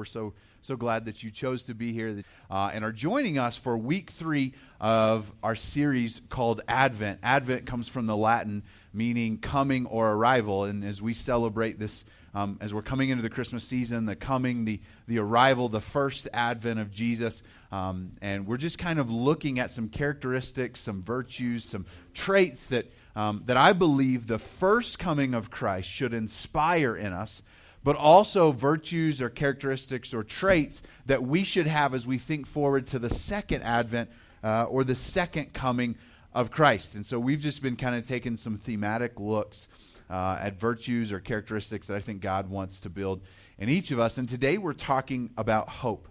[0.00, 0.32] We're so
[0.62, 4.08] so glad that you chose to be here uh, and are joining us for week
[4.08, 7.18] three of our series called Advent.
[7.22, 8.62] Advent comes from the Latin
[8.94, 13.28] meaning coming or arrival, and as we celebrate this, um, as we're coming into the
[13.28, 18.56] Christmas season, the coming, the the arrival, the first Advent of Jesus, um, and we're
[18.56, 23.74] just kind of looking at some characteristics, some virtues, some traits that um, that I
[23.74, 27.42] believe the first coming of Christ should inspire in us
[27.82, 32.86] but also virtues or characteristics or traits that we should have as we think forward
[32.86, 34.10] to the second advent
[34.44, 35.96] uh, or the second coming
[36.32, 36.94] of Christ.
[36.94, 39.68] And so we've just been kind of taking some thematic looks
[40.08, 43.22] uh, at virtues or characteristics that I think God wants to build
[43.58, 44.18] in each of us.
[44.18, 46.08] And today we're talking about hope.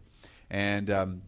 [0.50, 1.22] And, um,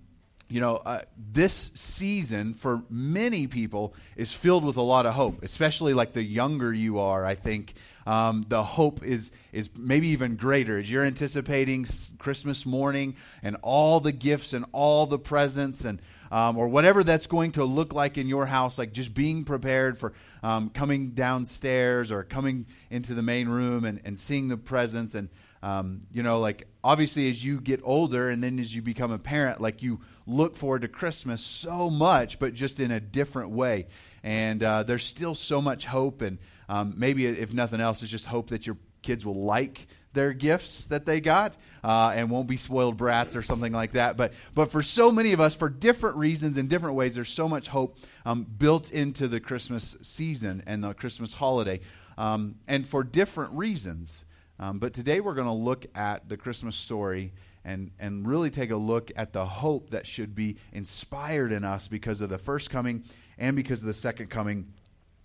[0.51, 5.43] you know, uh, this season for many people is filled with a lot of hope,
[5.43, 7.73] especially like the younger you are, I think
[8.05, 10.77] um, the hope is is maybe even greater.
[10.77, 11.85] As you're anticipating
[12.17, 17.27] Christmas morning and all the gifts and all the presents and um, or whatever that's
[17.27, 22.11] going to look like in your house, like just being prepared for um, coming downstairs
[22.11, 25.29] or coming into the main room and, and seeing the presents and
[25.63, 29.19] um, you know, like obviously as you get older and then as you become a
[29.19, 33.87] parent, like you look forward to Christmas so much, but just in a different way.
[34.23, 36.39] And uh, there's still so much hope and
[36.69, 40.85] um, maybe, if nothing else, is just hope that your kids will like their gifts
[40.85, 44.15] that they got uh, and won't be spoiled brats or something like that.
[44.17, 47.47] But, but for so many of us, for different reasons and different ways, there's so
[47.47, 51.81] much hope um, built into the Christmas season and the Christmas holiday,
[52.17, 54.23] um, and for different reasons.
[54.61, 57.33] Um, but today we're going to look at the Christmas story
[57.65, 61.87] and, and really take a look at the hope that should be inspired in us
[61.87, 63.03] because of the first coming
[63.39, 64.71] and because of the second coming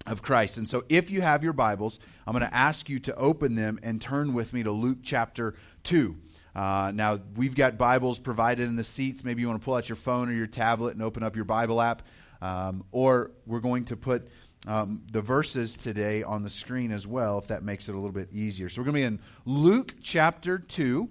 [0.07, 0.57] of Christ.
[0.57, 3.79] And so, if you have your Bibles, I'm going to ask you to open them
[3.83, 6.17] and turn with me to Luke chapter 2.
[6.55, 9.23] Uh, now, we've got Bibles provided in the seats.
[9.23, 11.45] Maybe you want to pull out your phone or your tablet and open up your
[11.45, 12.03] Bible app.
[12.41, 14.29] Um, or we're going to put
[14.67, 18.11] um, the verses today on the screen as well, if that makes it a little
[18.13, 18.69] bit easier.
[18.69, 21.09] So, we're going to be in Luke chapter 2,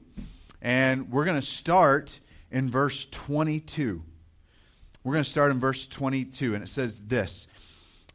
[0.61, 2.19] and we're going to start
[2.51, 4.03] in verse 22.
[5.03, 7.47] We're going to start in verse 22, and it says this.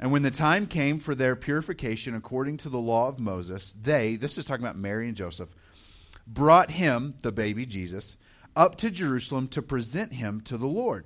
[0.01, 4.17] And when the time came for their purification according to the law of Moses, they,
[4.17, 5.55] this is talking about Mary and Joseph,
[6.27, 8.17] brought him, the baby Jesus,
[8.57, 11.05] up to Jerusalem to present him to the Lord.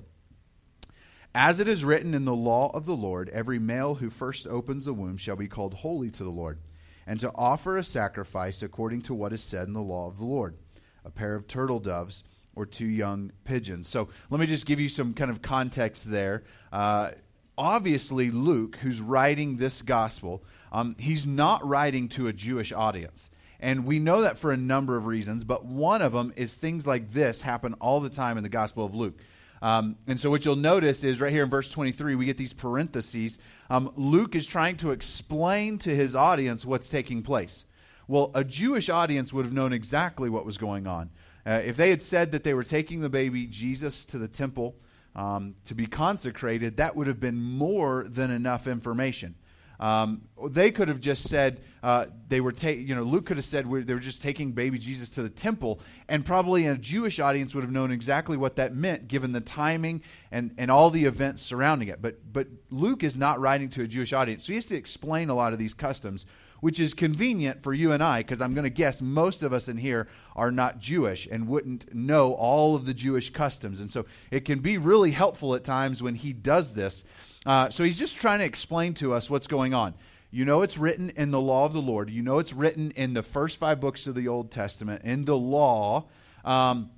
[1.35, 4.85] As it is written in the law of the Lord, every male who first opens
[4.85, 6.61] the womb shall be called holy to the Lord,
[7.09, 10.25] and to offer a sacrifice according to what is said in the law of the
[10.25, 10.57] Lord
[11.05, 12.25] a pair of turtle doves
[12.55, 13.89] or two young pigeons.
[13.89, 16.45] So let me just give you some kind of context there.
[16.73, 17.11] Uh,
[17.59, 23.29] obviously, Luke, who's writing this gospel, um, he's not writing to a Jewish audience.
[23.61, 26.87] And we know that for a number of reasons, but one of them is things
[26.87, 29.19] like this happen all the time in the Gospel of Luke.
[29.65, 32.53] Um, and so, what you'll notice is right here in verse 23, we get these
[32.53, 33.39] parentheses.
[33.71, 37.65] Um, Luke is trying to explain to his audience what's taking place.
[38.07, 41.09] Well, a Jewish audience would have known exactly what was going on.
[41.47, 44.77] Uh, if they had said that they were taking the baby Jesus to the temple
[45.17, 49.35] um, to be consecrated, that would have been more than enough information.
[49.85, 53.45] Um, they could have just said uh, they were taking, you know, Luke could have
[53.45, 55.79] said they were just taking baby Jesus to the temple,
[56.09, 60.01] and probably a Jewish audience would have known exactly what that meant given the timing
[60.33, 62.01] and, and all the events surrounding it.
[62.01, 65.29] But, but Luke is not writing to a Jewish audience, so he has to explain
[65.29, 66.25] a lot of these customs
[66.61, 69.69] which is convenient for you and I, because I'm going to guess most of us
[69.69, 73.81] in here are not Jewish and wouldn't know all of the Jewish customs.
[73.81, 77.05] And so it can be really helpful at times when he does this.
[77.47, 79.95] Uh, so he's just trying to explain to us what's going on.
[80.31, 82.11] You know it's written in the law of the Lord.
[82.11, 85.37] You know it's written in the first five books of the Old Testament, in the
[85.37, 86.07] law.
[86.45, 86.91] Um,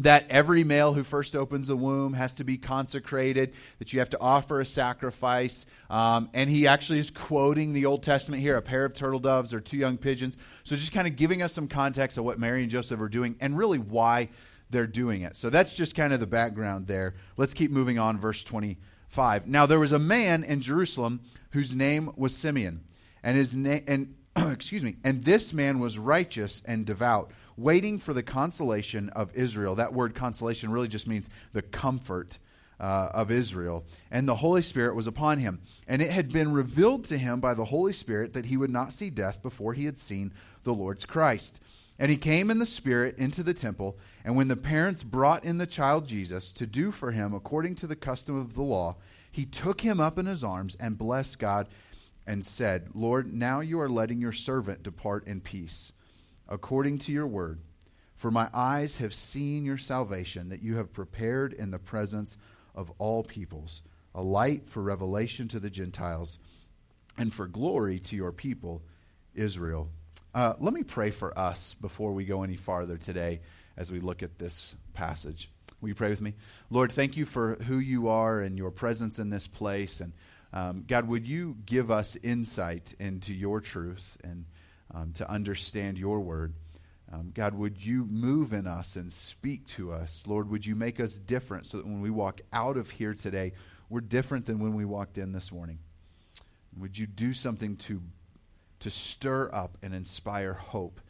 [0.00, 4.10] that every male who first opens the womb has to be consecrated, that you have
[4.10, 5.66] to offer a sacrifice.
[5.88, 9.54] Um, and he actually is quoting the Old Testament here a pair of turtle doves
[9.54, 10.36] or two young pigeons.
[10.64, 13.36] So just kind of giving us some context of what Mary and Joseph are doing
[13.40, 14.30] and really why
[14.70, 15.36] they're doing it.
[15.36, 17.14] So that's just kind of the background there.
[17.36, 19.46] Let's keep moving on, verse 25.
[19.46, 21.20] Now there was a man in Jerusalem
[21.52, 22.82] whose name was Simeon,
[23.22, 24.14] and his name, and
[24.52, 29.74] excuse me, and this man was righteous and devout waiting for the consolation of Israel.
[29.74, 32.38] That word consolation really just means the comfort
[32.80, 33.84] uh, of Israel.
[34.10, 35.60] And the Holy Spirit was upon him.
[35.86, 38.92] And it had been revealed to him by the Holy Spirit that he would not
[38.92, 40.32] see death before he had seen
[40.64, 41.60] the Lord's Christ.
[41.98, 43.96] And he came in the Spirit into the temple.
[44.24, 47.86] And when the parents brought in the child Jesus to do for him according to
[47.86, 48.96] the custom of the law,
[49.30, 51.68] he took him up in his arms and blessed God
[52.26, 55.92] and said, Lord, now you are letting your servant depart in peace
[56.48, 57.60] according to your word.
[58.16, 62.38] For my eyes have seen your salvation, that you have prepared in the presence
[62.74, 63.82] of all peoples,
[64.14, 66.38] a light for revelation to the Gentiles,
[67.18, 68.82] and for glory to your people,
[69.34, 69.90] Israel.
[70.34, 73.40] Uh, let me pray for us before we go any farther today
[73.76, 75.50] as we look at this passage.
[75.80, 76.34] Will you pray with me?
[76.70, 80.00] Lord, thank you for who you are and your presence in this place.
[80.00, 80.12] And
[80.52, 84.46] um, God, would you give us insight into your truth and
[84.94, 86.54] um, to understand your word?
[87.12, 90.24] Um, God, would you move in us and speak to us?
[90.26, 93.52] Lord, would you make us different so that when we walk out of here today,
[93.88, 95.78] we're different than when we walked in this morning?
[96.76, 98.02] Would you do something to,
[98.80, 101.00] to stir up and inspire hope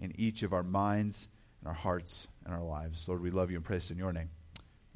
[0.00, 1.28] in each of our minds
[1.60, 3.08] and our hearts and our lives?
[3.08, 4.30] Lord, we love you and praise in your name.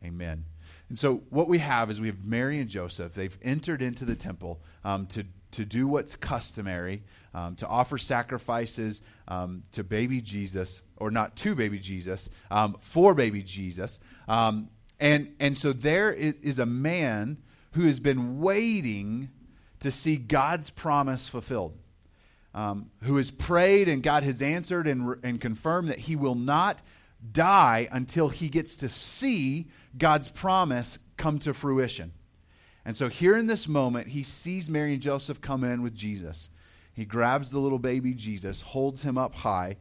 [0.05, 0.45] Amen.
[0.89, 3.15] And so, what we have is we have Mary and Joseph.
[3.15, 7.03] They've entered into the temple um, to, to do what's customary,
[7.35, 13.15] um, to offer sacrifices um, to baby Jesus, or not to baby Jesus, um, for
[13.15, 13.99] baby Jesus.
[14.29, 17.39] Um, and, and so, there is, is a man
[17.73, 19.31] who has been waiting
[19.81, 21.79] to see God's promise fulfilled.
[22.55, 26.81] Um, who has prayed and God has answered and, and confirmed that he will not
[27.33, 29.69] die until he gets to see
[29.99, 32.13] God's promise come to fruition.
[32.87, 36.51] And so, here in this moment, he sees Mary and Joseph come in with Jesus.
[36.95, 39.79] He grabs the little baby Jesus, holds him up high,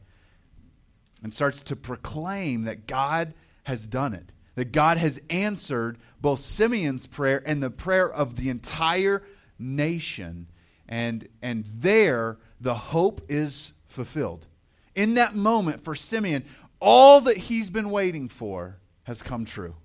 [1.22, 3.36] and starts to proclaim that God
[3.66, 8.50] has done it, that God has answered both Simeon's prayer and the prayer of the
[8.50, 9.22] entire
[9.60, 10.48] nation.
[10.90, 14.48] And, and there, the hope is fulfilled.
[14.96, 16.44] In that moment, for Simeon,
[16.80, 19.76] all that he's been waiting for has come true.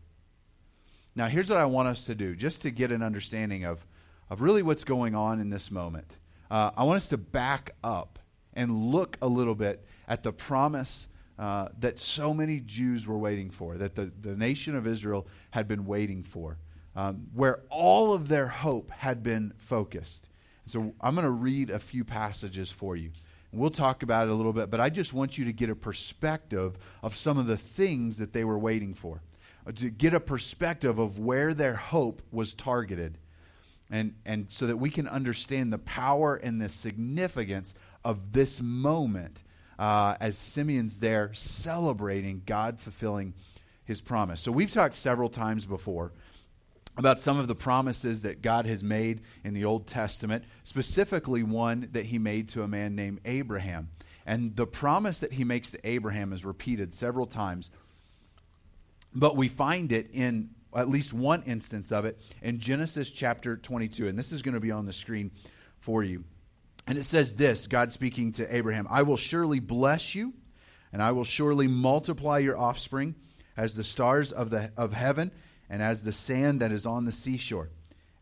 [1.16, 3.86] Now, here's what I want us to do, just to get an understanding of,
[4.28, 6.16] of really what's going on in this moment.
[6.50, 8.18] Uh, I want us to back up
[8.54, 11.08] and look a little bit at the promise
[11.38, 15.66] uh, that so many Jews were waiting for, that the, the nation of Israel had
[15.66, 16.58] been waiting for,
[16.94, 20.28] um, where all of their hope had been focused.
[20.66, 23.10] So I'm going to read a few passages for you.
[23.52, 25.74] We'll talk about it a little bit, but I just want you to get a
[25.74, 29.22] perspective of some of the things that they were waiting for,
[29.72, 33.18] to get a perspective of where their hope was targeted,
[33.90, 37.74] and, and so that we can understand the power and the significance
[38.04, 39.42] of this moment
[39.78, 43.34] uh, as Simeon's there celebrating God fulfilling
[43.84, 44.40] his promise.
[44.40, 46.12] So we've talked several times before
[46.96, 51.88] about some of the promises that God has made in the Old Testament, specifically one
[51.92, 53.88] that he made to a man named Abraham.
[54.26, 57.70] And the promise that he makes to Abraham is repeated several times,
[59.14, 64.08] but we find it in at least one instance of it in Genesis chapter 22.
[64.08, 65.32] And this is going to be on the screen
[65.78, 66.24] for you.
[66.86, 70.34] And it says this God speaking to Abraham I will surely bless you,
[70.92, 73.14] and I will surely multiply your offspring
[73.56, 75.30] as the stars of, the, of heaven
[75.68, 77.70] and as the sand that is on the seashore.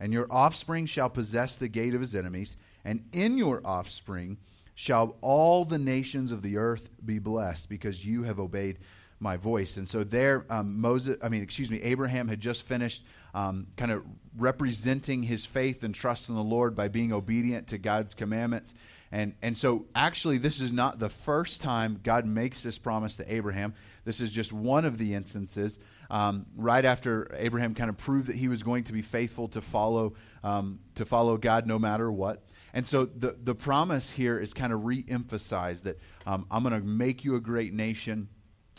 [0.01, 4.39] And your offspring shall possess the gate of his enemies, and in your offspring
[4.75, 8.79] shall all the nations of the earth be blessed, because you have obeyed
[9.21, 9.77] my voice.
[9.77, 13.05] And so there, um, Moses, I mean, excuse me, Abraham had just finished
[13.35, 14.05] um, kind of
[14.37, 18.75] representing his faith and trust in the Lord by being obedient to God's commandments.
[19.11, 23.33] And, and so, actually, this is not the first time God makes this promise to
[23.33, 23.75] Abraham.
[24.05, 25.79] This is just one of the instances
[26.11, 29.61] um, right after Abraham kind of proved that he was going to be faithful to
[29.61, 32.43] follow um, to follow God no matter what.
[32.73, 36.87] And so the the promise here is kind of re-emphasized that um, I'm going to
[36.87, 38.29] make you a great nation.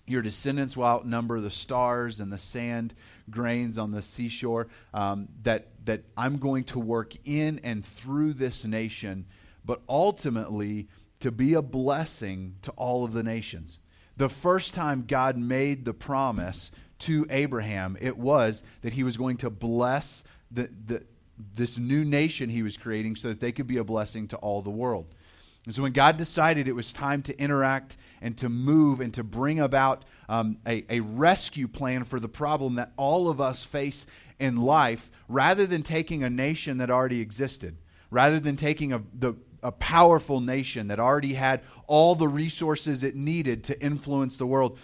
[0.10, 2.94] Your descendants will outnumber the stars and the sand
[3.30, 4.68] grains on the seashore.
[4.94, 9.26] Um, that that I'm going to work in and through this nation,
[9.64, 10.88] but ultimately
[11.20, 13.80] to be a blessing to all of the nations.
[14.18, 19.38] The first time God made the promise to Abraham, it was that he was going
[19.38, 21.06] to bless the, the,
[21.56, 24.62] this new nation he was creating so that they could be a blessing to all
[24.62, 25.16] the world.
[25.66, 29.24] And so when God decided it was time to interact and to move and to
[29.24, 34.06] bring about um, a, a rescue plan for the problem that all of us face
[34.40, 37.78] in life, rather than taking a nation that already existed,
[38.10, 43.16] rather than taking a, the, a powerful nation that already had all the resources it
[43.16, 44.80] needed to influence the world.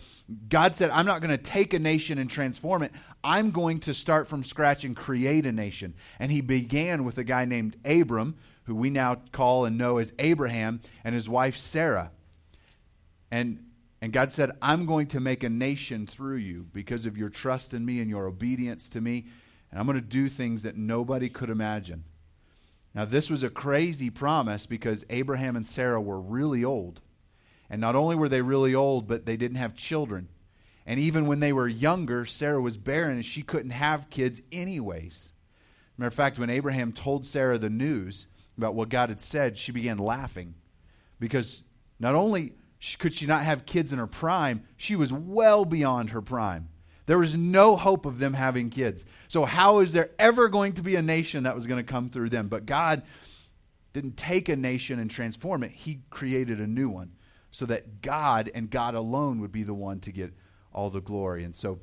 [0.50, 2.92] God said, I'm not going to take a nation and transform it.
[3.24, 5.94] I'm going to start from scratch and create a nation.
[6.20, 10.14] And he began with a guy named Abram, who we now call and know as
[10.20, 12.12] Abraham, and his wife Sarah.
[13.32, 13.66] And
[14.02, 17.74] and God said, I'm going to make a nation through you because of your trust
[17.74, 19.26] in me and your obedience to me.
[19.72, 22.04] And I'm going to do things that nobody could imagine.
[22.94, 27.02] Now, this was a crazy promise because Abraham and Sarah were really old.
[27.70, 30.30] And not only were they really old, but they didn't have children.
[30.86, 35.34] And even when they were younger, Sarah was barren and she couldn't have kids anyways.
[35.98, 39.72] Matter of fact, when Abraham told Sarah the news about what God had said, she
[39.72, 40.56] began laughing
[41.20, 41.64] because
[42.00, 42.54] not only
[43.00, 46.70] could she not have kids in her prime, she was well beyond her prime.
[47.06, 49.06] There was no hope of them having kids.
[49.28, 52.10] So, how is there ever going to be a nation that was going to come
[52.10, 52.48] through them?
[52.48, 53.04] But God
[53.94, 57.12] didn't take a nation and transform it, He created a new one
[57.52, 60.34] so that God and God alone would be the one to get
[60.74, 61.44] all the glory.
[61.44, 61.80] And so,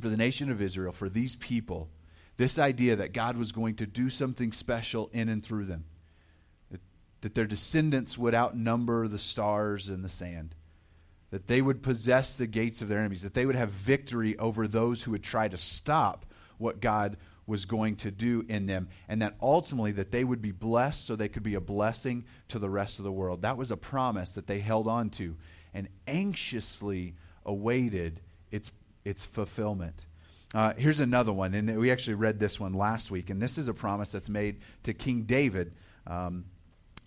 [0.00, 1.88] for the nation of Israel, for these people,
[2.36, 5.84] this idea that God was going to do something special in and through them,
[7.20, 10.54] that, their descendants would outnumber the stars in the sand,
[11.30, 14.68] that they would possess the gates of their enemies, that they would have victory over
[14.68, 16.26] those who would try to stop
[16.58, 20.50] what God was going to do in them, and that ultimately that they would be
[20.50, 23.42] blessed so they could be a blessing to the rest of the world.
[23.42, 25.36] That was a promise that they held on to
[25.72, 28.20] and anxiously awaited
[28.50, 28.72] its,
[29.04, 30.06] its fulfillment.
[30.54, 33.68] Uh, here's another one, and we actually read this one last week, and this is
[33.68, 35.72] a promise that's made to King David
[36.06, 36.46] um,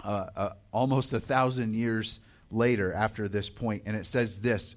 [0.03, 2.19] uh, uh, almost a thousand years
[2.51, 4.75] later after this point, and it says this.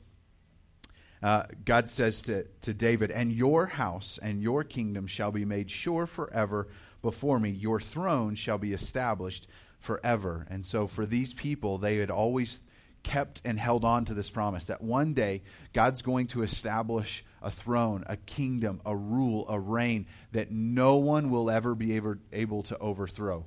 [1.23, 5.71] Uh, God says to, to David, And your house and your kingdom shall be made
[5.71, 6.67] sure forever
[7.01, 7.51] before me.
[7.51, 9.47] Your throne shall be established
[9.79, 10.47] forever.
[10.51, 12.61] And so, for these people, they had always
[13.03, 17.51] kept and held on to this promise that one day God's going to establish a
[17.51, 22.63] throne, a kingdom, a rule, a reign that no one will ever be able, able
[22.65, 23.45] to overthrow.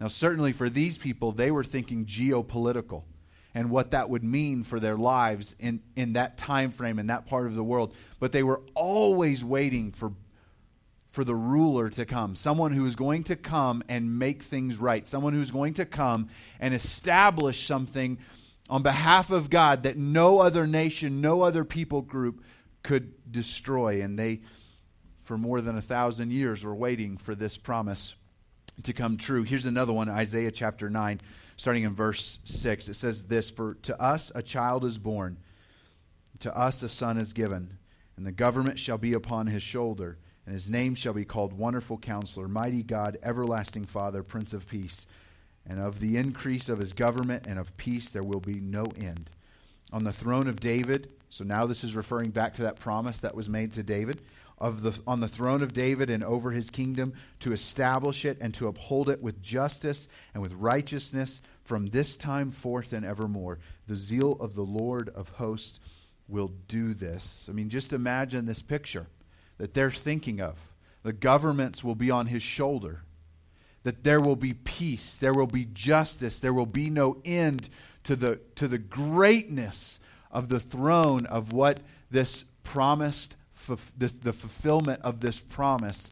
[0.00, 3.02] Now, certainly for these people, they were thinking geopolitical
[3.54, 7.26] and what that would mean for their lives in, in that time frame in that
[7.26, 7.94] part of the world.
[8.18, 10.12] But they were always waiting for,
[11.10, 15.06] for the ruler to come, someone who is going to come and make things right,
[15.06, 16.28] someone who's going to come
[16.60, 18.18] and establish something
[18.70, 22.42] on behalf of God that no other nation, no other people group
[22.82, 24.00] could destroy.
[24.00, 24.40] And they,
[25.24, 28.14] for more than a thousand years, were waiting for this promise
[28.82, 29.42] to come true.
[29.42, 31.20] Here's another one Isaiah chapter 9,
[31.56, 32.88] starting in verse 6.
[32.88, 35.38] It says this For to us a child is born,
[36.40, 37.78] to us a son is given,
[38.16, 41.98] and the government shall be upon his shoulder, and his name shall be called Wonderful
[41.98, 45.06] Counselor, Mighty God, Everlasting Father, Prince of Peace
[45.66, 49.30] and of the increase of his government and of peace there will be no end.
[49.92, 53.34] On the throne of David, so now this is referring back to that promise that
[53.34, 54.20] was made to David,
[54.60, 58.52] of the, on the throne of David and over his kingdom, to establish it and
[58.54, 63.58] to uphold it with justice and with righteousness from this time forth and evermore.
[63.86, 65.80] The zeal of the Lord of hosts
[66.28, 67.48] will do this.
[67.48, 69.06] I mean, just imagine this picture
[69.58, 70.56] that they're thinking of.
[71.02, 73.02] The governments will be on his shoulder
[73.82, 77.68] that there will be peace, there will be justice, there will be no end
[78.04, 80.00] to the, to the greatness
[80.30, 83.36] of the throne of what this promised,
[83.66, 86.10] the, the fulfillment of this promise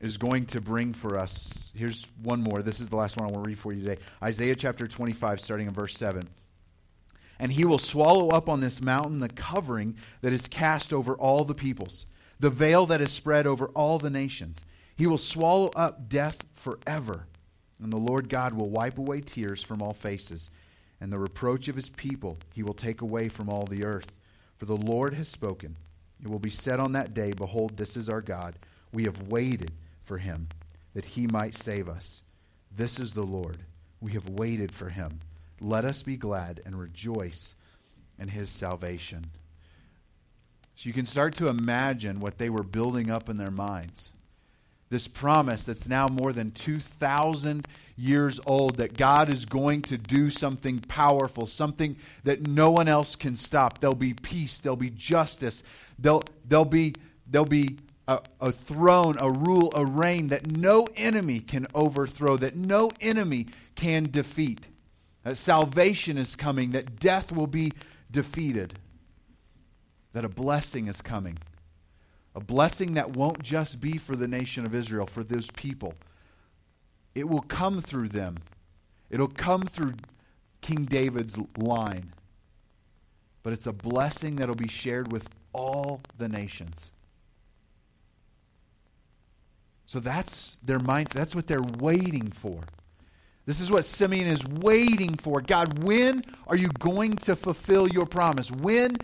[0.00, 1.72] is going to bring for us.
[1.74, 2.62] Here's one more.
[2.62, 5.40] This is the last one I want to read for you today Isaiah chapter 25,
[5.40, 6.22] starting in verse 7.
[7.38, 11.44] And he will swallow up on this mountain the covering that is cast over all
[11.44, 12.06] the peoples,
[12.40, 14.64] the veil that is spread over all the nations.
[14.96, 17.26] He will swallow up death forever.
[17.82, 20.50] And the Lord God will wipe away tears from all faces,
[20.98, 24.10] and the reproach of his people he will take away from all the earth.
[24.56, 25.76] For the Lord has spoken.
[26.22, 28.56] It will be said on that day, Behold, this is our God.
[28.92, 30.48] We have waited for him,
[30.94, 32.22] that he might save us.
[32.74, 33.58] This is the Lord.
[34.00, 35.20] We have waited for him.
[35.60, 37.56] Let us be glad and rejoice
[38.18, 39.26] in his salvation.
[40.74, 44.12] So you can start to imagine what they were building up in their minds
[44.88, 47.66] this promise that's now more than 2,000
[47.96, 53.16] years old that God is going to do something powerful, something that no one else
[53.16, 53.78] can stop.
[53.78, 55.62] There'll be peace, there'll be justice,
[55.98, 56.94] there'll, there'll be,
[57.26, 62.54] there'll be a, a throne, a rule, a reign that no enemy can overthrow, that
[62.54, 64.68] no enemy can defeat.
[65.24, 67.72] That salvation is coming, that death will be
[68.10, 68.78] defeated,
[70.12, 71.38] that a blessing is coming
[72.36, 75.94] a blessing that won't just be for the nation of Israel, for those people.
[77.14, 78.36] It will come through them,
[79.10, 79.94] it'll come through
[80.60, 82.12] King David's line.
[83.42, 86.90] But it's a blessing that'll be shared with all the nations.
[89.86, 91.08] So that's their mind.
[91.08, 92.62] That's what they're waiting for.
[93.46, 95.40] This is what Simeon is waiting for.
[95.40, 98.50] God, when are you going to fulfill your promise?
[98.50, 98.96] When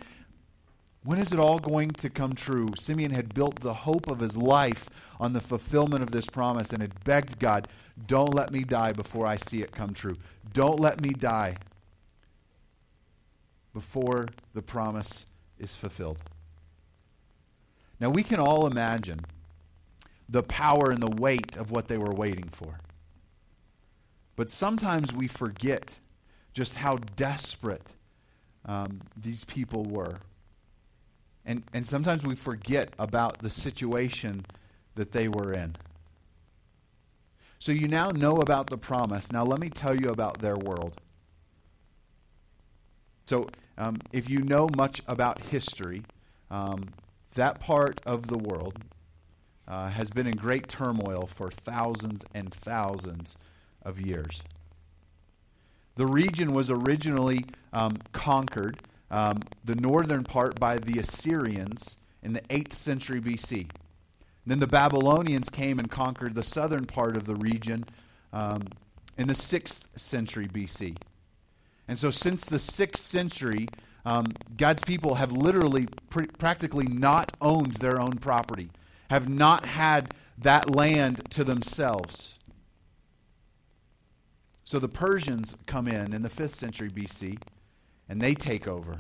[1.05, 2.69] when is it all going to come true?
[2.79, 6.81] Simeon had built the hope of his life on the fulfillment of this promise and
[6.81, 7.69] had begged God,
[8.07, 10.17] Don't let me die before I see it come true.
[10.53, 11.57] Don't let me die
[13.75, 15.27] before the promise
[15.59, 16.19] is fulfilled.
[17.99, 19.21] Now, we can all imagine
[20.29, 22.81] the power and the weight of what they were waiting for.
[24.35, 25.99] But sometimes we forget
[26.53, 27.95] just how desperate
[28.65, 30.19] um, these people were.
[31.45, 34.47] And, and sometimes we forget about the situation
[34.95, 35.77] that they were in.
[37.59, 39.31] So you now know about the promise.
[39.33, 41.01] Now, let me tell you about their world.
[43.27, 43.47] So,
[43.79, 46.03] um, if you know much about history,
[46.51, 46.89] um,
[47.35, 48.79] that part of the world
[49.67, 53.37] uh, has been in great turmoil for thousands and thousands
[53.83, 54.43] of years.
[55.95, 58.79] The region was originally um, conquered,
[59.13, 63.69] um, the northern part by the Assyrians in the 8th century BC.
[64.45, 67.85] Then the Babylonians came and conquered the southern part of the region
[68.33, 68.65] um,
[69.17, 70.97] in the 6th century BC.
[71.87, 73.69] And so, since the 6th century,
[74.05, 74.27] um,
[74.57, 78.71] God's people have literally pr- practically not owned their own property,
[79.11, 82.39] have not had that land to themselves.
[84.65, 87.39] So the Persians come in in the 5th century BC
[88.13, 88.97] and they take over.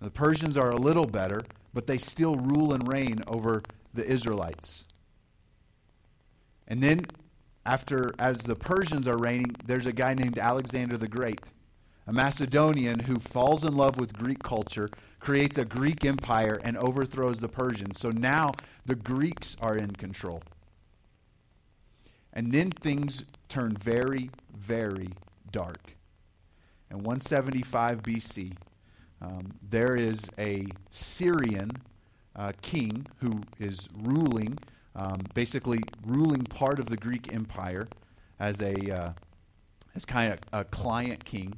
[0.00, 1.40] The Persians are a little better,
[1.72, 3.62] but they still rule and reign over
[3.94, 4.82] the Israelites.
[6.66, 7.02] And then
[7.64, 11.40] after as the Persians are reigning, there's a guy named Alexander the Great,
[12.08, 14.88] a Macedonian who falls in love with Greek culture,
[15.20, 18.00] creates a Greek empire and overthrows the Persians.
[18.00, 18.50] So now
[18.84, 20.42] the Greeks are in control.
[22.32, 25.10] And then things turn very, very
[25.52, 25.97] dark.
[26.90, 28.56] In 175 BC,
[29.20, 31.70] um, there is a Syrian
[32.34, 34.58] uh, king who is ruling,
[34.94, 37.88] um, basically ruling part of the Greek Empire
[38.38, 39.12] as a uh,
[39.94, 41.54] as kind of a client king.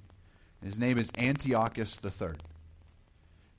[0.64, 2.32] His name is Antiochus III.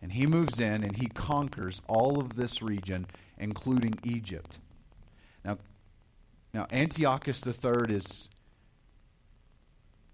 [0.01, 3.05] And he moves in and he conquers all of this region,
[3.37, 4.57] including Egypt.
[5.45, 5.59] Now,
[6.53, 8.29] now Antiochus III is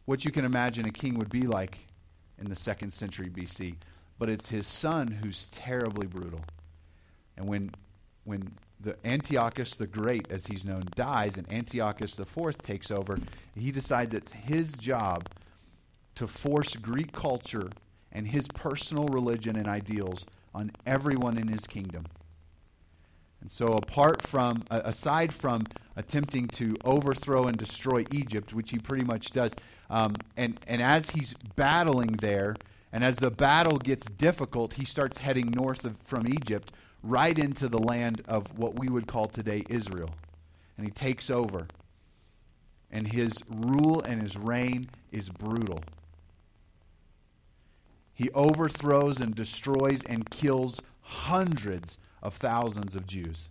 [0.08, 1.80] what you can imagine a king would be like
[2.40, 3.76] in the second century BC.
[4.18, 6.40] But it's his son who's terribly brutal.
[7.36, 7.72] And when,
[8.24, 13.20] when the Antiochus the Great, as he's known, dies and Antiochus IV takes over,
[13.54, 15.28] he decides it's his job
[16.16, 17.70] to force Greek culture
[18.14, 22.06] and his personal religion and ideals on everyone in his kingdom.
[23.42, 25.64] And so, apart from, aside from
[25.96, 29.56] attempting to overthrow and destroy Egypt, which he pretty much does,
[29.90, 32.56] um, and, and as he's battling there,
[32.92, 36.72] and as the battle gets difficult, he starts heading north of, from Egypt
[37.04, 40.10] right into the land of what we would call today Israel.
[40.78, 41.68] And he takes over.
[42.92, 45.82] And his rule and his reign is brutal.
[48.14, 53.50] He overthrows and destroys and kills hundreds of thousands of Jews.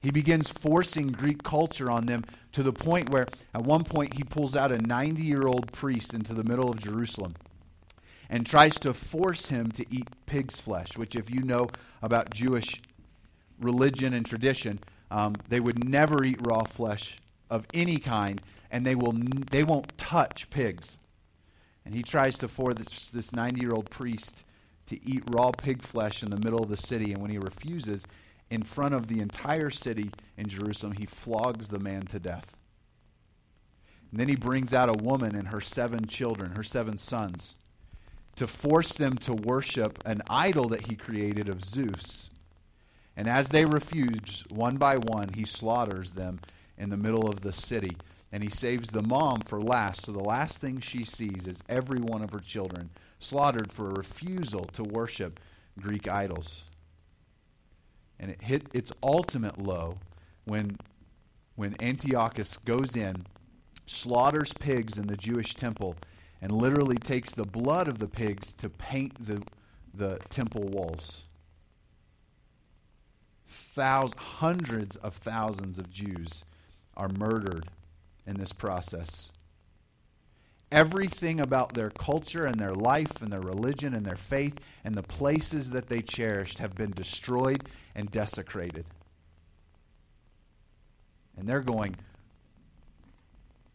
[0.00, 4.24] He begins forcing Greek culture on them to the point where, at one point, he
[4.24, 7.34] pulls out a 90 year old priest into the middle of Jerusalem
[8.28, 11.68] and tries to force him to eat pig's flesh, which, if you know
[12.02, 12.80] about Jewish
[13.60, 14.80] religion and tradition,
[15.10, 17.16] um, they would never eat raw flesh
[17.48, 20.98] of any kind, and they, will, they won't touch pigs.
[21.84, 24.46] And he tries to force this 90 year old priest
[24.86, 28.06] to eat raw pig flesh in the middle of the city, and when he refuses,
[28.50, 32.56] in front of the entire city in Jerusalem, he flogs the man to death.
[34.10, 37.54] And then he brings out a woman and her seven children, her seven sons,
[38.36, 42.28] to force them to worship an idol that he created of Zeus.
[43.16, 46.40] And as they refuse, one by one, he slaughters them
[46.76, 47.96] in the middle of the city.
[48.30, 50.04] And he saves the mom for last.
[50.04, 52.90] So the last thing she sees is every one of her children
[53.22, 55.40] slaughtered for a refusal to worship
[55.78, 56.64] Greek idols
[58.22, 59.98] and it hit its ultimate low
[60.44, 60.76] when,
[61.56, 63.26] when Antiochus goes in,
[63.84, 65.96] slaughters pigs in the Jewish temple,
[66.40, 69.42] and literally takes the blood of the pigs to paint the,
[69.92, 71.24] the temple walls.
[73.44, 76.44] Thousands, hundreds of thousands of Jews
[76.96, 77.66] are murdered
[78.24, 79.30] in this process.
[80.72, 85.02] Everything about their culture and their life and their religion and their faith and the
[85.02, 88.86] places that they cherished have been destroyed and desecrated.
[91.36, 91.96] And they're going,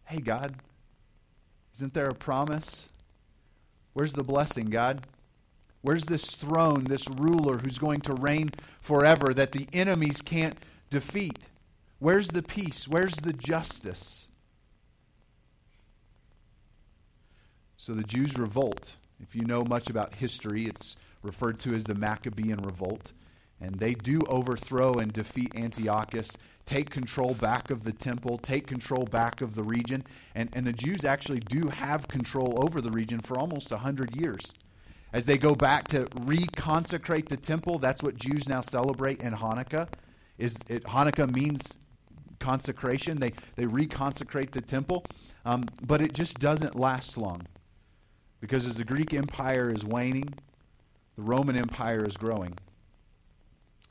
[0.05, 0.55] Hey, God,
[1.75, 2.89] isn't there a promise?
[3.93, 5.05] Where's the blessing, God?
[5.81, 8.49] Where's this throne, this ruler who's going to reign
[8.81, 10.57] forever that the enemies can't
[10.89, 11.37] defeat?
[11.99, 12.87] Where's the peace?
[12.87, 14.26] Where's the justice?
[17.87, 21.95] So the Jews revolt If you know much about history, it's referred to as the
[21.95, 23.13] Maccabean Revolt.
[23.61, 29.05] And they do overthrow and defeat Antiochus, take control back of the temple, take control
[29.05, 30.03] back of the region.
[30.35, 34.51] And, and the Jews actually do have control over the region for almost 100 years.
[35.13, 39.87] As they go back to reconsecrate the temple, that's what Jews now celebrate in Hanukkah.
[40.37, 41.71] Is it, Hanukkah means
[42.41, 43.21] consecration.
[43.21, 45.05] They, they reconsecrate the temple.
[45.45, 47.47] Um, but it just doesn't last long.
[48.39, 50.33] Because as the Greek Empire is waning,
[51.15, 52.53] the Roman Empire is growing.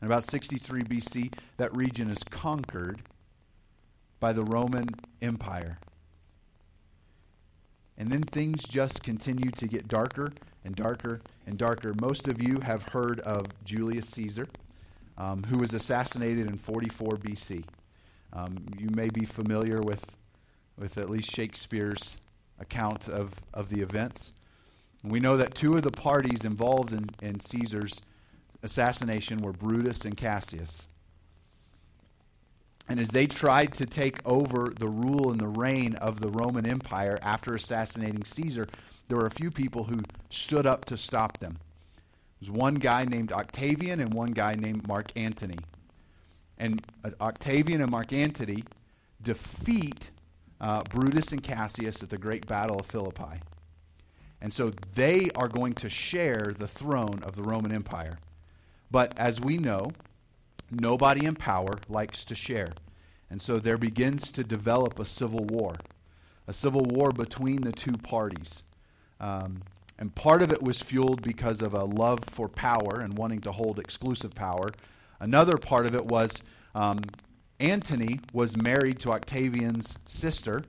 [0.00, 3.02] In about 63 BC, that region is conquered
[4.20, 4.86] by the Roman
[5.20, 5.78] Empire.
[7.98, 10.32] And then things just continue to get darker
[10.64, 11.94] and darker and darker.
[12.00, 14.46] Most of you have heard of Julius Caesar,
[15.16, 17.64] um, who was assassinated in 44 BC.
[18.32, 20.14] Um, you may be familiar with,
[20.76, 22.18] with at least Shakespeare's
[22.58, 24.32] account of, of the events.
[25.02, 28.00] We know that two of the parties involved in, in Caesar's
[28.62, 30.88] assassination were Brutus and Cassius.
[32.88, 36.66] And as they tried to take over the rule and the reign of the Roman
[36.66, 38.66] Empire after assassinating Caesar,
[39.08, 41.58] there were a few people who stood up to stop them.
[42.40, 45.58] There was one guy named Octavian and one guy named Mark Antony.
[46.58, 48.64] And uh, Octavian and Mark Antony
[49.22, 50.10] defeat
[50.60, 53.40] uh, Brutus and Cassius at the great battle of Philippi.
[54.40, 58.18] And so they are going to share the throne of the Roman Empire.
[58.90, 59.90] But as we know,
[60.70, 62.68] nobody in power likes to share.
[63.30, 65.74] And so there begins to develop a civil war,
[66.46, 68.62] a civil war between the two parties.
[69.18, 69.62] Um,
[69.98, 73.52] and part of it was fueled because of a love for power and wanting to
[73.52, 74.70] hold exclusive power.
[75.18, 76.42] Another part of it was
[76.74, 77.00] um,
[77.58, 80.62] Antony was married to Octavian's sister,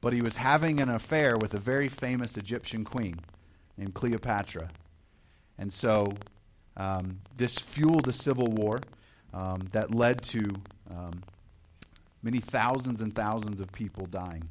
[0.00, 3.20] but he was having an affair with a very famous Egyptian queen
[3.76, 4.70] named Cleopatra.
[5.58, 6.06] And so
[6.76, 8.80] um, this fueled a civil war
[9.32, 10.40] um, that led to
[10.90, 11.22] um,
[12.22, 14.48] many thousands and thousands of people dying.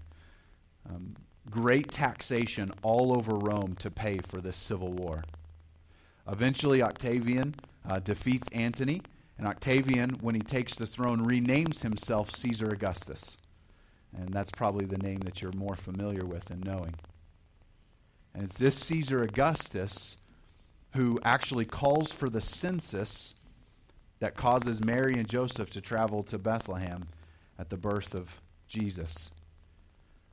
[0.90, 1.16] Um,
[1.50, 5.24] great taxation all over Rome to pay for this civil war.
[6.28, 7.56] Eventually, Octavian
[7.90, 9.02] uh, defeats Antony,
[9.38, 13.38] and Octavian, when he takes the throne, renames himself Caesar Augustus.
[14.16, 16.96] And that's probably the name that you're more familiar with and knowing.
[18.34, 20.18] And it's this Caesar Augustus
[20.94, 23.34] who actually calls for the census
[24.20, 27.08] that causes Mary and Joseph to travel to Bethlehem
[27.58, 29.32] at the birth of Jesus.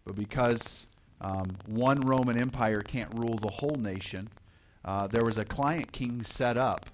[0.04, 0.86] But because
[1.20, 4.28] um, one Roman Empire can't rule the whole nation,
[4.84, 6.86] uh, there was a client king set up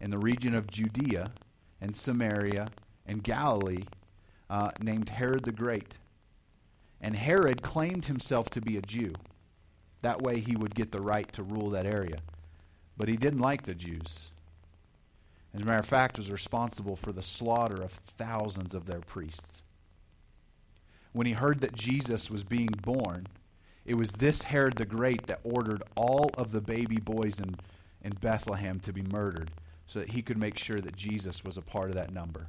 [0.00, 1.32] in the region of Judea
[1.80, 2.68] and Samaria
[3.06, 3.84] and Galilee
[4.48, 5.94] uh, named Herod the Great.
[7.00, 9.12] And Herod claimed himself to be a Jew.
[10.02, 12.18] That way he would get the right to rule that area.
[12.96, 14.30] But he didn't like the Jews.
[15.54, 19.62] As a matter of fact, was responsible for the slaughter of thousands of their priests.
[21.12, 23.26] When he heard that Jesus was being born,
[23.84, 27.56] it was this Herod the Great that ordered all of the baby boys in,
[28.02, 29.50] in Bethlehem to be murdered
[29.90, 32.46] so that he could make sure that Jesus was a part of that number.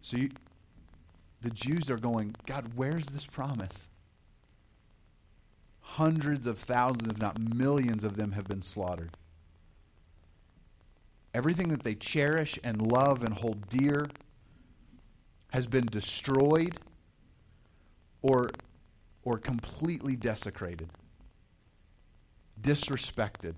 [0.00, 0.30] So you,
[1.42, 3.90] the Jews are going, God, where's this promise?
[5.82, 9.10] Hundreds of thousands, if not millions of them, have been slaughtered.
[11.34, 14.06] Everything that they cherish and love and hold dear
[15.52, 16.76] has been destroyed
[18.22, 18.50] or,
[19.24, 20.88] or completely desecrated
[22.60, 23.54] disrespected.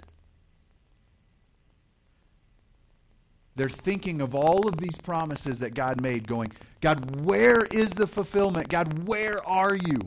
[3.56, 8.06] They're thinking of all of these promises that God made, going, God, where is the
[8.06, 8.68] fulfillment?
[8.68, 9.98] God, where are you?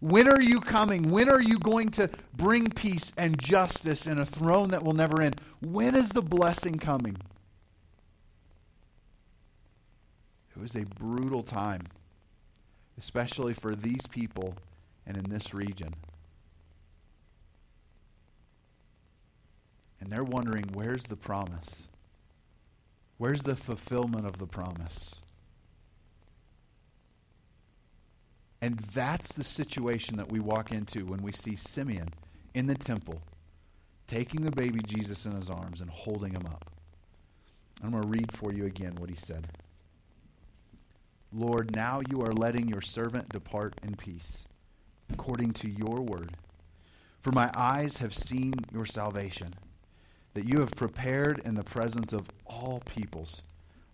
[0.00, 1.10] When are you coming?
[1.10, 5.20] When are you going to bring peace and justice and a throne that will never
[5.20, 5.40] end?
[5.60, 7.16] When is the blessing coming?
[10.54, 11.82] It was a brutal time,
[12.96, 14.54] especially for these people
[15.06, 15.92] and in this region.
[20.00, 21.88] And they're wondering where's the promise?
[23.18, 25.16] Where's the fulfillment of the promise?
[28.60, 32.08] And that's the situation that we walk into when we see Simeon
[32.54, 33.22] in the temple
[34.06, 36.70] taking the baby Jesus in his arms and holding him up.
[37.82, 39.48] I'm going to read for you again what he said.
[41.32, 44.44] Lord, now you are letting your servant depart in peace,
[45.12, 46.36] according to your word.
[47.20, 49.54] For my eyes have seen your salvation
[50.36, 53.40] that you have prepared in the presence of all peoples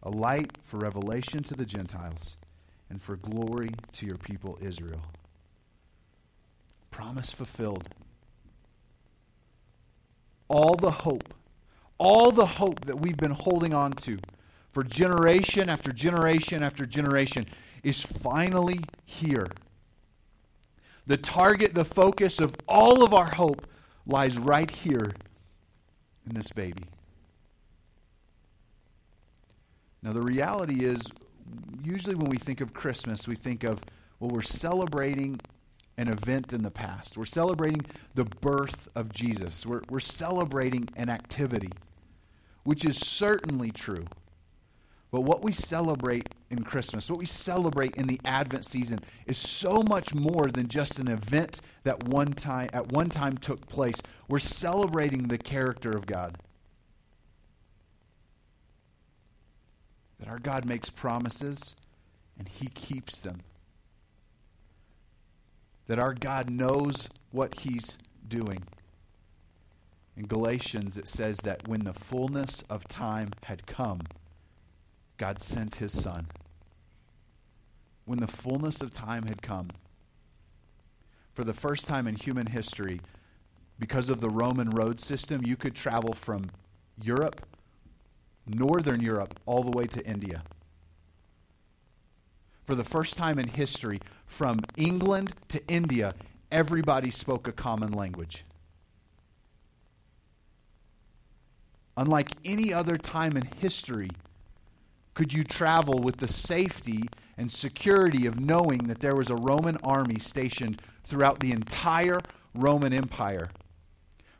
[0.02, 2.36] a light for revelation to the Gentiles
[2.90, 5.02] and for glory to your people Israel.
[6.90, 7.88] Promise fulfilled.
[10.48, 11.32] All the hope,
[11.96, 14.18] all the hope that we've been holding on to
[14.72, 17.44] for generation after generation after generation
[17.84, 19.46] is finally here.
[21.06, 23.64] The target, the focus of all of our hope
[24.06, 25.12] lies right here
[26.26, 26.84] in this baby.
[30.02, 31.00] Now, the reality is,
[31.84, 33.80] usually when we think of Christmas, we think of,
[34.18, 35.40] well, we're celebrating
[35.96, 37.16] an event in the past.
[37.16, 39.64] We're celebrating the birth of Jesus.
[39.66, 41.70] We're, we're celebrating an activity,
[42.64, 44.04] which is certainly true.
[45.12, 49.82] But what we celebrate in Christmas, what we celebrate in the Advent season, is so
[49.82, 53.96] much more than just an event that one time at one time took place.
[54.26, 56.38] We're celebrating the character of God.
[60.18, 61.74] That our God makes promises
[62.38, 63.42] and he keeps them.
[65.88, 68.62] That our God knows what he's doing.
[70.16, 74.00] In Galatians, it says that when the fullness of time had come,
[75.22, 76.26] God sent his son.
[78.06, 79.68] When the fullness of time had come,
[81.32, 83.00] for the first time in human history,
[83.78, 86.50] because of the Roman road system, you could travel from
[87.00, 87.46] Europe,
[88.48, 90.42] Northern Europe, all the way to India.
[92.64, 96.16] For the first time in history, from England to India,
[96.50, 98.44] everybody spoke a common language.
[101.96, 104.10] Unlike any other time in history,
[105.14, 109.76] could you travel with the safety and security of knowing that there was a Roman
[109.78, 112.18] army stationed throughout the entire
[112.54, 113.50] Roman Empire?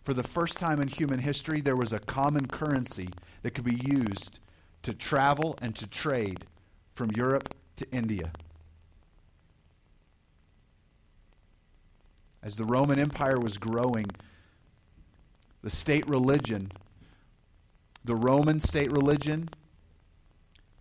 [0.03, 3.09] For the first time in human history, there was a common currency
[3.43, 4.41] that could be used
[4.83, 6.47] to travel and to trade
[6.95, 8.33] from Europe to India.
[12.43, 14.07] As the Roman Empire was growing,
[15.63, 16.73] the state religion,
[18.05, 19.49] the Roman state religion,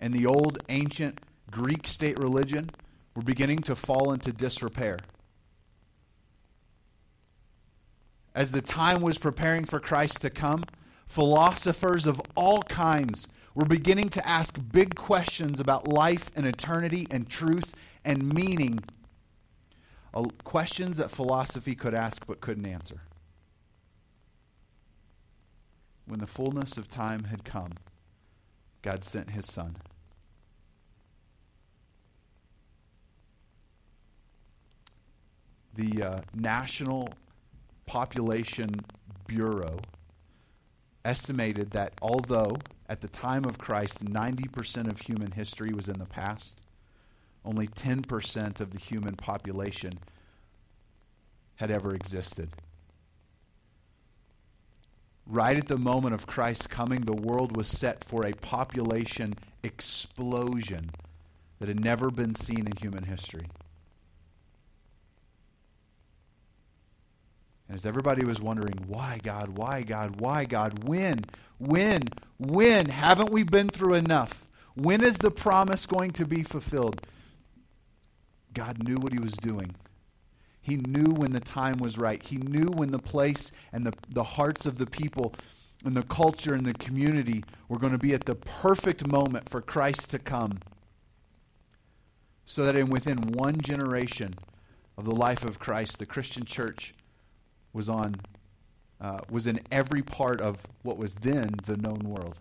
[0.01, 2.69] and the old ancient Greek state religion
[3.15, 4.97] were beginning to fall into disrepair.
[8.33, 10.63] As the time was preparing for Christ to come,
[11.05, 17.29] philosophers of all kinds were beginning to ask big questions about life and eternity and
[17.29, 18.79] truth and meaning.
[20.13, 23.01] Uh, questions that philosophy could ask but couldn't answer.
[26.05, 27.73] When the fullness of time had come,
[28.81, 29.75] God sent his son.
[35.75, 37.10] The uh, National
[37.86, 38.69] Population
[39.27, 39.79] Bureau
[41.03, 42.55] estimated that although
[42.88, 46.62] at the time of Christ 90% of human history was in the past,
[47.43, 49.93] only 10% of the human population
[51.55, 52.49] had ever existed.
[55.25, 60.91] Right at the moment of Christ's coming, the world was set for a population explosion
[61.60, 63.47] that had never been seen in human history.
[67.71, 71.23] And as everybody was wondering, why, God, why, God, why, God, when,
[71.57, 72.01] when,
[72.38, 72.89] when?
[72.89, 74.45] Haven't we been through enough?
[74.75, 77.07] When is the promise going to be fulfilled?
[78.53, 79.73] God knew what he was doing.
[80.62, 82.21] He knew when the time was right.
[82.21, 85.34] He knew when the place and the, the hearts of the people
[85.86, 89.62] and the culture and the community were going to be at the perfect moment for
[89.62, 90.57] Christ to come.
[92.45, 94.34] So that in within one generation
[94.97, 96.93] of the life of Christ, the Christian church
[97.73, 98.15] was on
[98.99, 102.39] uh, was in every part of what was then the known world.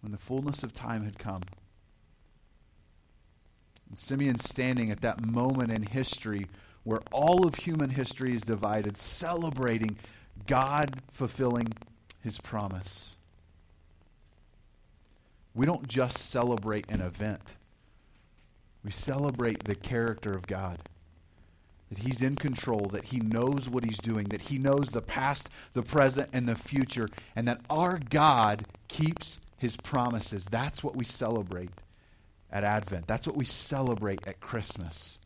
[0.00, 1.42] When the fullness of time had come,
[3.88, 6.46] and Simeon standing at that moment in history
[6.82, 9.96] where all of human history is divided, celebrating
[10.46, 11.68] God fulfilling
[12.20, 13.16] his promise.
[15.54, 17.54] We don't just celebrate an event,
[18.82, 20.78] we celebrate the character of God
[21.92, 25.50] that He's in control, that He knows what He's doing, that He knows the past,
[25.74, 30.46] the present, and the future, and that our God keeps His promises.
[30.50, 31.70] That's what we celebrate
[32.50, 33.06] at Advent.
[33.06, 35.18] That's what we celebrate at Christmas.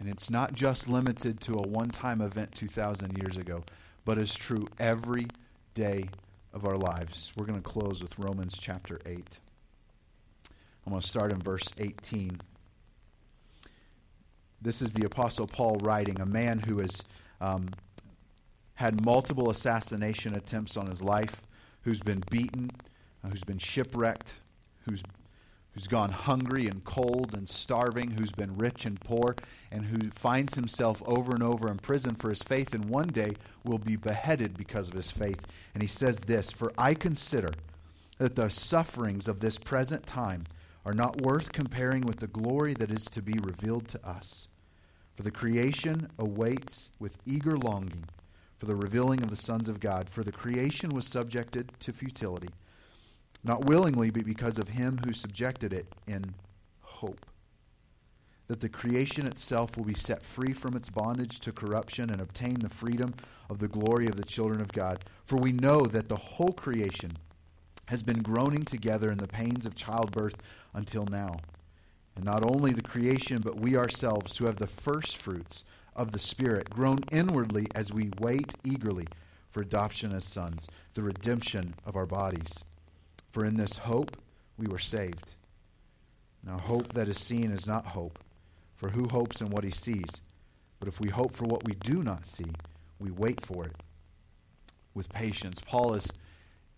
[0.00, 3.62] And it's not just limited to a one time event 2,000 years ago,
[4.04, 5.28] but is true every
[5.74, 6.08] day
[6.52, 7.32] of our lives.
[7.36, 9.38] We're going to close with Romans chapter 8.
[10.84, 12.40] I'm going to start in verse 18.
[14.62, 17.02] This is the Apostle Paul writing, a man who has
[17.40, 17.68] um,
[18.74, 21.42] had multiple assassination attempts on his life,
[21.82, 22.70] who's been beaten,
[23.24, 24.34] uh, who's been shipwrecked,
[24.86, 25.02] who's
[25.72, 29.36] who's gone hungry and cold and starving, who's been rich and poor,
[29.70, 33.30] and who finds himself over and over in prison for his faith, and one day
[33.64, 35.40] will be beheaded because of his faith.
[35.74, 37.52] And he says this For I consider
[38.18, 40.44] that the sufferings of this present time
[40.84, 44.48] are not worth comparing with the glory that is to be revealed to us.
[45.14, 48.04] For the creation awaits with eager longing
[48.58, 50.10] for the revealing of the sons of God.
[50.10, 52.50] For the creation was subjected to futility
[53.42, 56.34] not willingly, but because of him who subjected it in
[56.82, 57.24] hope.
[58.48, 62.58] That the creation itself will be set free from its bondage to corruption and obtain
[62.58, 63.14] the freedom
[63.48, 65.04] of the glory of the children of God.
[65.24, 67.12] For we know that the whole creation
[67.86, 70.36] has been groaning together in the pains of childbirth
[70.74, 71.36] until now.
[72.16, 76.18] And not only the creation, but we ourselves, who have the first fruits of the
[76.18, 79.06] Spirit, groan inwardly as we wait eagerly
[79.50, 82.64] for adoption as sons, the redemption of our bodies.
[83.30, 84.16] For in this hope
[84.56, 85.30] we were saved.
[86.44, 88.18] Now, hope that is seen is not hope,
[88.76, 90.20] for who hopes in what he sees?
[90.78, 92.50] But if we hope for what we do not see,
[92.98, 93.76] we wait for it
[94.94, 95.60] with patience.
[95.60, 96.08] Paul is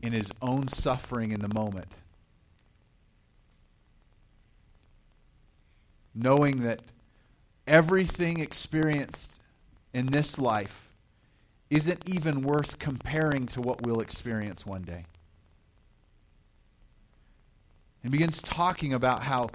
[0.03, 1.87] in his own suffering in the moment,
[6.15, 6.83] knowing that
[7.67, 9.41] everything experienced
[9.93, 10.89] in this life
[11.71, 15.07] isn't even worth comparing to what we'll experience one day
[18.03, 19.49] and begins talking about how,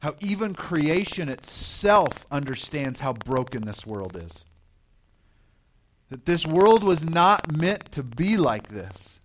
[0.00, 4.44] how even creation itself understands how broken this world is.
[6.10, 9.20] That this world was not meant to be like this.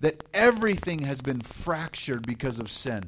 [0.00, 3.04] That everything has been fractured because of sin.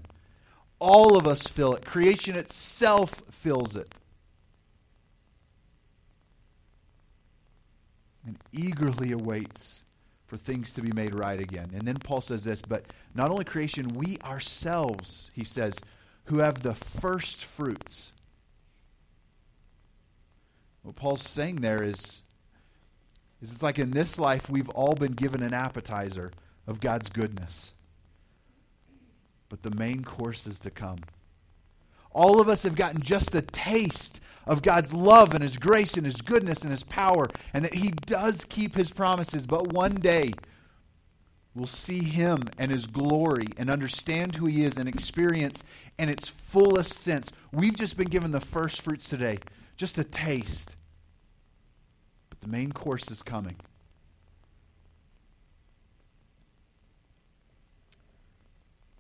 [0.79, 1.85] All of us fill it.
[1.85, 3.95] Creation itself fills it.
[8.27, 9.85] And eagerly awaits
[10.27, 11.71] for things to be made right again.
[11.73, 12.85] And then Paul says this, but
[13.15, 15.79] not only creation, we ourselves, he says,
[16.25, 18.13] who have the first fruits.
[20.83, 22.23] What Paul's saying there is,
[23.41, 26.33] is it's like in this life we've all been given an appetizer
[26.67, 27.73] of God's goodness.
[29.49, 30.99] But the main course is to come.
[32.11, 36.07] All of us have gotten just a taste of God's love and His grace and
[36.07, 39.47] His goodness and His power, and that He does keep His promises.
[39.47, 40.33] But one day,
[41.55, 45.63] we'll see Him and His glory and understand who He is and experience
[45.99, 47.31] in its fullest sense.
[47.53, 49.39] We've just been given the first fruits today,
[49.77, 50.77] just a taste.
[52.31, 53.57] But the main course is coming.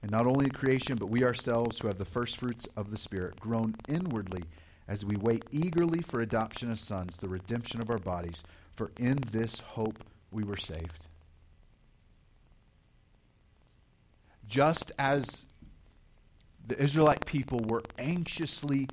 [0.06, 2.96] And not only in creation, but we ourselves who have the first fruits of the
[2.96, 4.44] Spirit, groan inwardly
[4.86, 8.44] as we wait eagerly for adoption as sons, the redemption of our bodies.
[8.76, 11.08] For in this hope we were saved.
[14.46, 15.44] Just as
[16.64, 18.86] the Israelite people were anxiously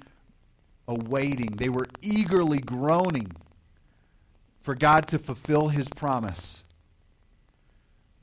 [0.88, 3.32] awaiting, they were eagerly groaning
[4.64, 6.64] for God to fulfill his promise.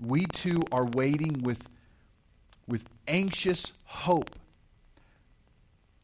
[0.01, 1.69] We too are waiting with,
[2.71, 4.31] with anxious hope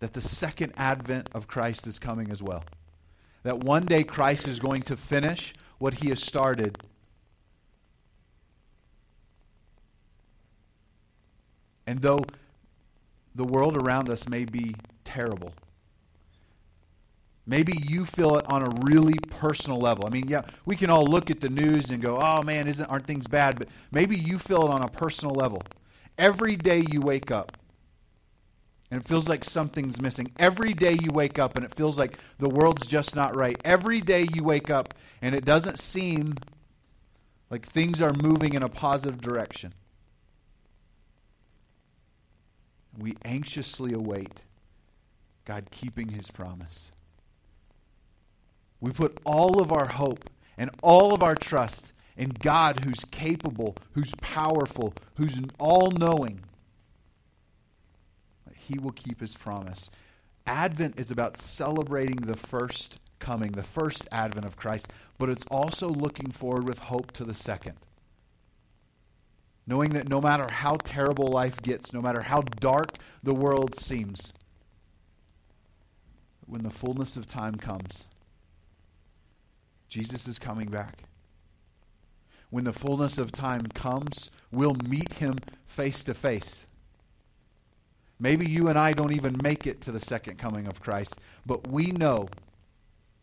[0.01, 2.65] that the second advent of Christ is coming as well.
[3.45, 6.77] That one day Christ is going to finish what he has started.
[11.87, 12.25] And though
[13.35, 14.75] the world around us may be
[15.05, 15.53] terrible,
[17.47, 20.05] maybe you feel it on a really personal level.
[20.07, 22.87] I mean, yeah, we can all look at the news and go, "Oh man, isn't
[22.87, 25.63] aren't things bad?" But maybe you feel it on a personal level.
[26.19, 27.57] Every day you wake up,
[28.91, 30.33] and it feels like something's missing.
[30.39, 33.61] Every day you wake up and it feels like the world's just not right.
[33.65, 36.35] Every day you wake up and it doesn't seem
[37.51, 39.73] like things are moving in a positive direction.
[42.97, 44.45] We anxiously await
[45.45, 46.93] God keeping his promise.
[48.81, 53.77] We put all of our hope and all of our trust in God who's capable,
[53.93, 56.41] who's powerful, who's all knowing
[58.67, 59.91] he will keep his promise.
[60.47, 64.89] Advent is about celebrating the first coming, the first advent of Christ,
[65.19, 67.75] but it's also looking forward with hope to the second.
[69.67, 74.33] Knowing that no matter how terrible life gets, no matter how dark the world seems,
[76.47, 78.05] when the fullness of time comes,
[79.89, 81.03] Jesus is coming back.
[82.57, 85.35] When the fullness of time comes, we'll meet him
[85.67, 86.67] face to face.
[88.19, 91.69] Maybe you and I don't even make it to the second coming of Christ, but
[91.69, 92.29] we know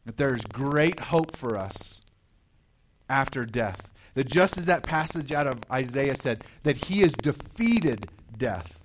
[0.06, 2.00] that there's great hope for us
[3.10, 3.92] after death.
[4.14, 8.06] That just as that passage out of Isaiah said, that he has defeated
[8.38, 8.84] death.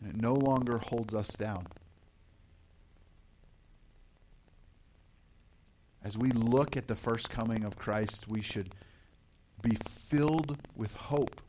[0.00, 1.66] And it no longer holds us down.
[6.04, 8.70] As we look at the first coming of Christ, we should
[9.62, 11.40] be filled with hope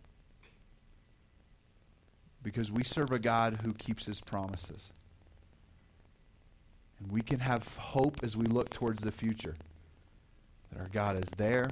[2.42, 4.92] because we serve a God who keeps his promises.
[7.00, 9.56] And we can have hope as we look towards the future
[10.72, 11.70] that our God is there,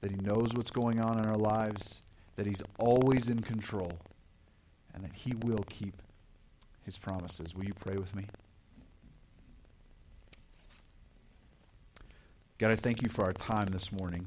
[0.00, 2.00] that he knows what's going on in our lives,
[2.36, 3.92] that he's always in control,
[4.94, 6.02] and that he will keep
[6.84, 7.54] his promises.
[7.54, 8.26] Will you pray with me?
[12.60, 14.26] God, I thank you for our time this morning.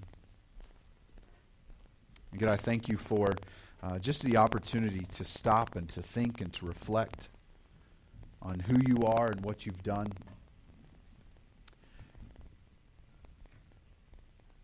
[2.32, 3.36] And God, I thank you for
[3.84, 7.30] uh, just the opportunity to stop and to think and to reflect
[8.42, 10.08] on who you are and what you've done.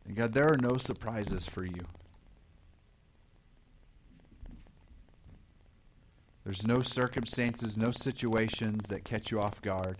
[0.03, 1.85] And God, there are no surprises for you.
[6.43, 9.97] There's no circumstances, no situations that catch you off guard.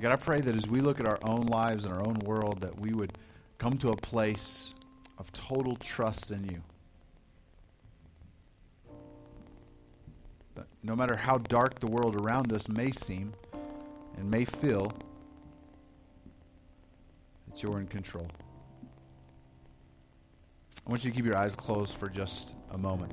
[0.00, 2.62] God, I pray that as we look at our own lives and our own world,
[2.62, 3.12] that we would
[3.58, 4.72] come to a place
[5.18, 6.62] of total trust in you.
[10.54, 13.34] That no matter how dark the world around us may seem
[14.16, 14.90] and may feel,
[17.48, 18.26] that you're in control.
[20.86, 23.12] I want you to keep your eyes closed for just a moment.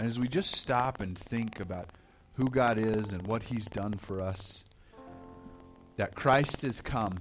[0.00, 1.90] And as we just stop and think about
[2.36, 4.64] who God is and what He's done for us,
[5.96, 7.18] that Christ has come,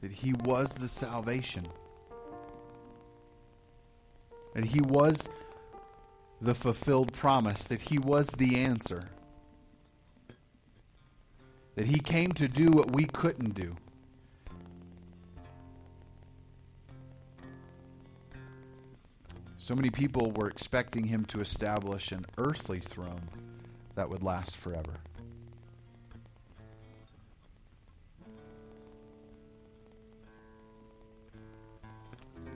[0.00, 1.64] that He was the salvation,
[4.54, 5.28] that He was
[6.40, 9.08] the fulfilled promise, that He was the answer,
[11.74, 13.74] that He came to do what we couldn't do.
[19.60, 23.28] So many people were expecting him to establish an earthly throne
[23.94, 24.94] that would last forever.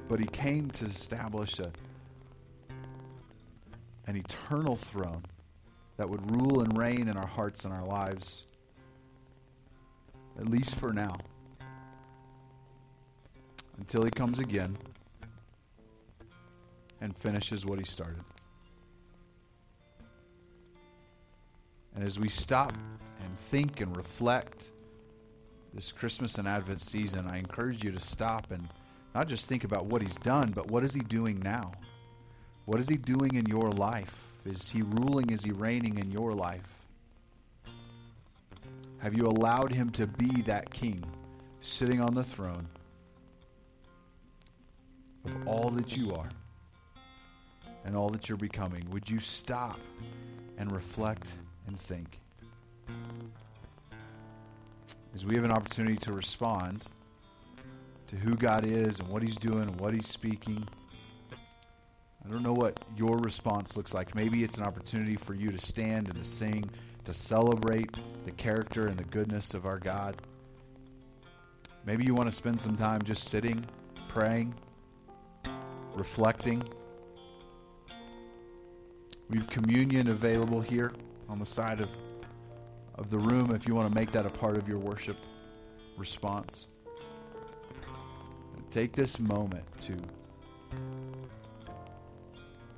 [0.08, 1.70] But he came to establish a,
[4.06, 5.24] an eternal throne
[5.98, 8.46] that would rule and reign in our hearts and our lives,
[10.38, 11.18] at least for now,
[13.76, 14.78] until he comes again
[17.04, 18.24] and finishes what he started.
[21.94, 24.70] And as we stop and think and reflect
[25.74, 28.68] this Christmas and Advent season, I encourage you to stop and
[29.14, 31.72] not just think about what he's done, but what is he doing now?
[32.64, 34.24] What is he doing in your life?
[34.46, 35.28] Is he ruling?
[35.28, 36.86] Is he reigning in your life?
[38.98, 41.04] Have you allowed him to be that king
[41.60, 42.66] sitting on the throne
[45.26, 46.30] of all that you are?
[47.84, 49.78] And all that you're becoming, would you stop
[50.58, 51.26] and reflect
[51.66, 52.20] and think?
[55.14, 56.84] As we have an opportunity to respond
[58.08, 60.66] to who God is and what He's doing and what He's speaking.
[62.24, 64.14] I don't know what your response looks like.
[64.14, 66.70] Maybe it's an opportunity for you to stand and to sing,
[67.04, 67.90] to celebrate
[68.24, 70.16] the character and the goodness of our God.
[71.84, 73.64] Maybe you want to spend some time just sitting,
[74.08, 74.54] praying,
[75.94, 76.62] reflecting.
[79.30, 80.92] We have communion available here
[81.28, 81.88] on the side of,
[82.96, 85.16] of the room if you want to make that a part of your worship
[85.96, 86.66] response.
[88.70, 89.96] Take this moment to,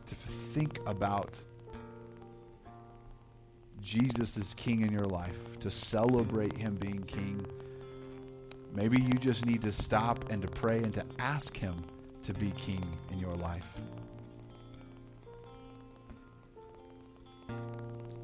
[0.07, 0.15] to
[0.53, 1.41] think about
[3.81, 7.45] Jesus as king in your life, to celebrate him being king.
[8.75, 11.83] Maybe you just need to stop and to pray and to ask him
[12.23, 13.69] to be king in your life.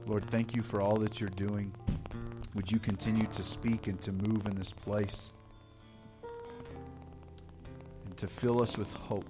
[0.06, 1.72] Lord, thank you for all that you're doing.
[2.54, 5.30] Would you continue to speak and to move in this place
[8.04, 9.24] and to fill us with hope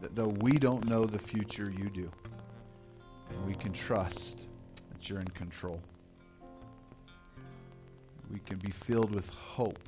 [0.00, 2.10] that though we don't know the future, you do.
[3.30, 4.48] And we can trust
[4.92, 5.80] that you're in control.
[8.30, 9.78] We can be filled with hope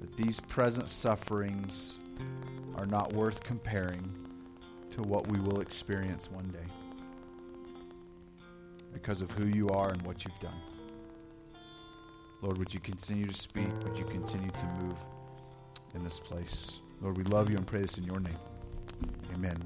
[0.00, 2.00] that these present sufferings
[2.76, 4.14] are not worth comparing
[4.90, 6.87] to what we will experience one day
[8.92, 10.60] because of who you are and what you've done.
[12.42, 13.68] Lord, would you continue to speak?
[13.84, 14.98] Would you continue to move
[15.94, 16.80] in this place?
[17.00, 18.38] Lord, we love you and pray this in your name.
[19.32, 19.56] Amen.